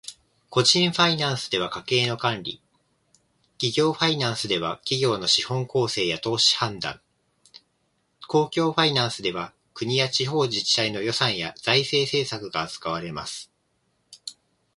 [0.49, 2.59] 個人ファイナンスでは家計の管理、
[3.59, 6.99] 企業ファイナンスでは企業の資本構成や投資判断、
[8.27, 13.51] 公共ファイナンスでは国や地方自治体の予算や財政政策が扱われます。